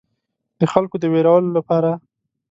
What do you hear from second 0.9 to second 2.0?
د ویرولو لپاره.